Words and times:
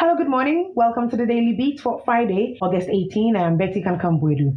Hello, 0.00 0.16
good 0.16 0.30
morning. 0.30 0.72
Welcome 0.74 1.10
to 1.10 1.16
the 1.18 1.26
Daily 1.26 1.52
Beat 1.58 1.78
for 1.78 2.00
Friday, 2.06 2.56
August 2.62 2.88
18. 2.88 3.36
I 3.36 3.42
am 3.42 3.58
Betty 3.58 3.82
Kankambwedu. 3.82 4.56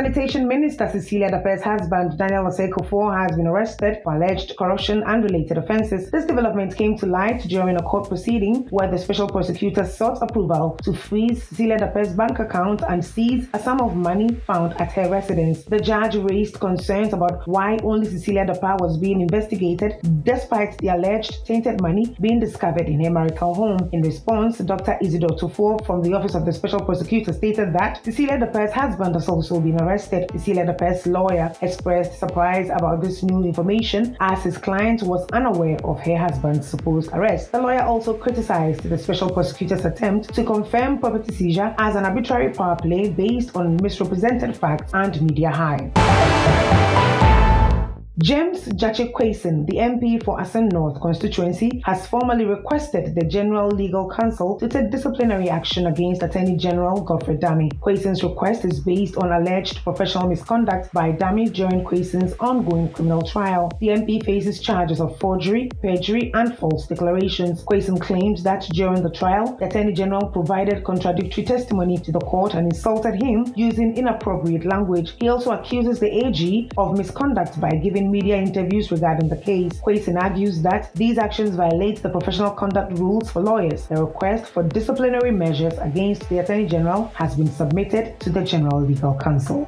Sanitation 0.00 0.48
Minister 0.48 0.88
Cecilia 0.88 1.30
Dapaah's 1.30 1.62
husband, 1.62 2.16
Daniel 2.16 2.44
Osei-Kuffour, 2.44 3.12
has 3.12 3.36
been 3.36 3.46
arrested 3.46 3.98
for 4.02 4.14
alleged 4.14 4.56
corruption 4.56 5.02
and 5.06 5.22
related 5.22 5.58
offences. 5.58 6.10
This 6.10 6.24
development 6.24 6.74
came 6.74 6.96
to 6.96 7.04
light 7.04 7.42
during 7.42 7.76
a 7.76 7.82
court 7.82 8.08
proceeding 8.08 8.66
where 8.70 8.90
the 8.90 8.96
special 8.96 9.28
prosecutor 9.28 9.84
sought 9.84 10.22
approval 10.22 10.78
to 10.84 10.94
freeze 10.94 11.42
Cecilia 11.42 11.76
Dapaah's 11.76 12.14
bank 12.14 12.38
account 12.38 12.80
and 12.88 13.04
seize 13.04 13.46
a 13.52 13.58
sum 13.58 13.82
of 13.82 13.94
money 13.94 14.30
found 14.46 14.72
at 14.80 14.90
her 14.92 15.06
residence. 15.10 15.64
The 15.64 15.78
judge 15.78 16.16
raised 16.16 16.58
concerns 16.58 17.12
about 17.12 17.46
why 17.46 17.76
only 17.82 18.08
Cecilia 18.08 18.46
Dapaah 18.46 18.80
was 18.80 18.96
being 18.96 19.20
investigated 19.20 19.96
despite 20.22 20.78
the 20.78 20.88
alleged 20.88 21.44
tainted 21.44 21.82
money 21.82 22.16
being 22.22 22.40
discovered 22.40 22.86
in 22.86 23.04
her 23.04 23.10
marital 23.10 23.52
home. 23.52 23.90
In 23.92 24.00
response, 24.00 24.56
Dr. 24.60 24.96
Isidore 25.02 25.36
Tuffuor 25.36 25.84
from 25.84 26.00
the 26.00 26.14
Office 26.14 26.34
of 26.34 26.46
the 26.46 26.54
Special 26.54 26.80
Prosecutor 26.80 27.34
stated 27.34 27.74
that 27.74 28.02
Cecilia 28.02 28.38
Dapaah's 28.38 28.72
husband 28.72 29.14
has 29.14 29.28
also 29.28 29.60
been 29.60 29.74
arrested. 29.74 29.89
Cecilia 29.98 30.66
Dapaah's 30.66 31.06
lawyer 31.06 31.52
expressed 31.62 32.18
surprise 32.18 32.68
about 32.70 33.00
this 33.00 33.22
new 33.22 33.44
information 33.44 34.16
as 34.20 34.42
his 34.42 34.58
client 34.58 35.02
was 35.02 35.26
unaware 35.32 35.78
of 35.84 36.00
her 36.00 36.16
husband's 36.16 36.68
supposed 36.68 37.10
arrest. 37.12 37.52
The 37.52 37.60
lawyer 37.60 37.82
also 37.82 38.14
criticized 38.14 38.82
the 38.82 38.98
special 38.98 39.30
prosecutor's 39.30 39.84
attempt 39.84 40.34
to 40.34 40.44
confirm 40.44 40.98
property 40.98 41.34
seizure 41.34 41.74
as 41.78 41.96
an 41.96 42.04
arbitrary 42.04 42.52
power 42.52 42.76
play 42.76 43.10
based 43.10 43.56
on 43.56 43.76
misrepresented 43.82 44.56
facts 44.56 44.92
and 44.94 45.20
media 45.22 45.50
hype. 45.50 47.29
James 48.18 48.64
Quayson, 48.64 49.66
the 49.66 49.76
MP 49.76 50.22
for 50.22 50.40
Assin 50.40 50.68
North 50.68 51.00
constituency, 51.00 51.80
has 51.86 52.08
formally 52.08 52.44
requested 52.44 53.14
the 53.14 53.24
General 53.24 53.68
Legal 53.68 54.10
Council 54.10 54.58
to 54.58 54.68
take 54.68 54.90
disciplinary 54.90 55.48
action 55.48 55.86
against 55.86 56.22
Attorney 56.22 56.56
General 56.56 57.00
Godfred 57.00 57.40
Dame. 57.40 57.70
Quayson's 57.80 58.24
request 58.24 58.64
is 58.64 58.80
based 58.80 59.16
on 59.16 59.30
alleged 59.30 59.82
professional 59.84 60.28
misconduct 60.28 60.92
by 60.92 61.12
Dame 61.12 61.46
during 61.52 61.84
Quayson's 61.84 62.34
ongoing 62.40 62.92
criminal 62.92 63.22
trial. 63.22 63.70
The 63.80 63.88
MP 63.88 64.22
faces 64.22 64.60
charges 64.60 65.00
of 65.00 65.18
forgery, 65.20 65.70
perjury, 65.80 66.32
and 66.34 66.58
false 66.58 66.88
declarations. 66.88 67.62
Quayson 67.62 68.00
claims 68.00 68.42
that 68.42 68.68
during 68.72 69.02
the 69.02 69.10
trial, 69.10 69.56
the 69.56 69.66
Attorney 69.66 69.92
General 69.92 70.26
provided 70.26 70.84
contradictory 70.84 71.44
testimony 71.44 71.96
to 71.98 72.12
the 72.12 72.20
court 72.20 72.54
and 72.54 72.70
insulted 72.70 73.22
him 73.22 73.46
using 73.56 73.96
inappropriate 73.96 74.66
language. 74.66 75.14
He 75.20 75.28
also 75.28 75.52
accuses 75.52 76.00
the 76.00 76.26
AG 76.26 76.70
of 76.76 76.98
misconduct 76.98 77.58
by 77.60 77.70
giving 77.70 78.09
media 78.10 78.36
interviews 78.36 78.90
regarding 78.90 79.28
the 79.28 79.36
case. 79.36 79.72
Quayson 79.80 80.20
argues 80.20 80.60
that 80.62 80.92
these 80.94 81.16
actions 81.16 81.56
violate 81.56 82.02
the 82.02 82.08
professional 82.08 82.50
conduct 82.50 82.98
rules 82.98 83.30
for 83.30 83.40
lawyers. 83.40 83.86
The 83.86 84.04
request 84.04 84.52
for 84.52 84.62
disciplinary 84.62 85.30
measures 85.30 85.74
against 85.78 86.28
the 86.28 86.38
Attorney 86.38 86.66
General 86.66 87.10
has 87.14 87.34
been 87.36 87.50
submitted 87.50 88.20
to 88.20 88.30
the 88.30 88.42
General 88.42 88.80
Legal 88.82 89.14
Council. 89.14 89.64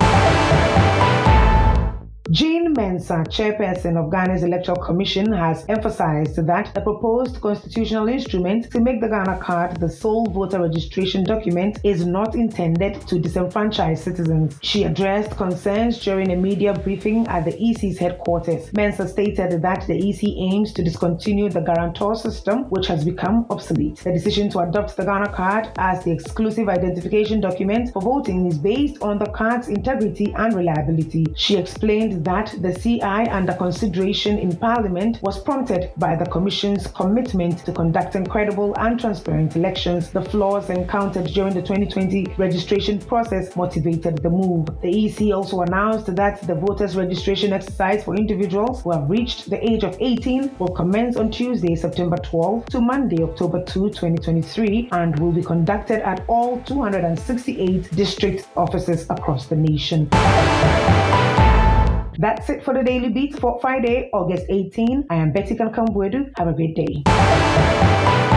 Jean 2.30 2.61
Mensa, 2.74 3.14
uh, 3.14 3.24
chairperson 3.24 3.96
of 3.96 4.10
Ghana's 4.10 4.42
Electoral 4.42 4.78
Commission, 4.78 5.30
has 5.32 5.64
emphasized 5.68 6.36
that 6.46 6.72
the 6.74 6.80
proposed 6.80 7.40
constitutional 7.40 8.08
instrument 8.08 8.70
to 8.70 8.80
make 8.80 9.00
the 9.00 9.08
Ghana 9.08 9.38
card 9.38 9.78
the 9.78 9.88
sole 9.88 10.26
voter 10.26 10.62
registration 10.62 11.24
document 11.24 11.78
is 11.84 12.06
not 12.06 12.34
intended 12.34 12.94
to 13.08 13.16
disenfranchise 13.16 13.98
citizens. 13.98 14.58
She 14.62 14.84
addressed 14.84 15.36
concerns 15.36 15.98
during 15.98 16.32
a 16.32 16.36
media 16.36 16.72
briefing 16.72 17.26
at 17.28 17.44
the 17.44 17.54
EC's 17.54 17.98
headquarters. 17.98 18.72
Mensa 18.72 19.06
stated 19.06 19.60
that 19.60 19.86
the 19.86 20.08
EC 20.08 20.24
aims 20.38 20.72
to 20.72 20.82
discontinue 20.82 21.50
the 21.50 21.60
guarantor 21.60 22.14
system, 22.14 22.70
which 22.70 22.86
has 22.86 23.04
become 23.04 23.44
obsolete. 23.50 23.96
The 23.96 24.12
decision 24.12 24.48
to 24.50 24.60
adopt 24.60 24.96
the 24.96 25.04
Ghana 25.04 25.32
card 25.32 25.68
as 25.76 26.04
the 26.04 26.12
exclusive 26.12 26.68
identification 26.68 27.40
document 27.40 27.92
for 27.92 28.00
voting 28.00 28.46
is 28.46 28.56
based 28.56 29.02
on 29.02 29.18
the 29.18 29.26
card's 29.26 29.68
integrity 29.68 30.32
and 30.36 30.54
reliability. 30.54 31.26
She 31.36 31.56
explained 31.56 32.24
that 32.24 32.54
the 32.62 32.72
CI 32.72 33.28
under 33.28 33.52
consideration 33.54 34.38
in 34.38 34.56
Parliament 34.56 35.18
was 35.20 35.42
prompted 35.42 35.90
by 35.96 36.14
the 36.14 36.24
Commission's 36.26 36.86
commitment 36.86 37.58
to 37.66 37.72
conducting 37.72 38.24
credible 38.24 38.72
and 38.78 39.00
transparent 39.00 39.56
elections. 39.56 40.10
The 40.10 40.22
flaws 40.22 40.70
encountered 40.70 41.26
during 41.26 41.54
the 41.54 41.60
2020 41.60 42.34
registration 42.38 43.00
process 43.00 43.56
motivated 43.56 44.22
the 44.22 44.30
move. 44.30 44.68
The 44.80 45.06
EC 45.06 45.34
also 45.34 45.62
announced 45.62 46.14
that 46.14 46.46
the 46.46 46.54
voters' 46.54 46.94
registration 46.94 47.52
exercise 47.52 48.04
for 48.04 48.14
individuals 48.14 48.82
who 48.82 48.92
have 48.92 49.10
reached 49.10 49.50
the 49.50 49.58
age 49.68 49.82
of 49.82 49.96
18 50.00 50.56
will 50.58 50.68
commence 50.68 51.16
on 51.16 51.32
Tuesday, 51.32 51.74
September 51.74 52.16
12 52.16 52.66
to 52.66 52.80
Monday, 52.80 53.24
October 53.24 53.64
2, 53.64 53.88
2023, 53.90 54.88
and 54.92 55.18
will 55.18 55.32
be 55.32 55.42
conducted 55.42 56.00
at 56.06 56.24
all 56.28 56.60
268 56.62 57.90
district 57.96 58.46
offices 58.56 59.04
across 59.10 59.46
the 59.46 59.56
nation. 59.56 60.08
That's 62.18 62.50
it 62.50 62.62
for 62.62 62.74
the 62.74 62.82
Daily 62.82 63.08
Beats 63.08 63.38
for 63.38 63.58
Friday, 63.60 64.10
August 64.12 64.44
18. 64.50 65.06
I 65.08 65.16
am 65.16 65.32
Betty 65.32 65.54
Kankambwedu. 65.54 66.32
Have 66.36 66.48
a 66.48 66.52
great 66.52 66.76
day. 66.76 68.30